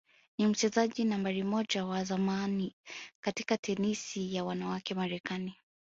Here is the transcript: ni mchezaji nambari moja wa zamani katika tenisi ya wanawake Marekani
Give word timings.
ni 0.37 0.47
mchezaji 0.47 1.03
nambari 1.03 1.43
moja 1.43 1.85
wa 1.85 2.03
zamani 2.03 2.75
katika 3.21 3.57
tenisi 3.57 4.35
ya 4.35 4.43
wanawake 4.43 4.93
Marekani 4.93 5.55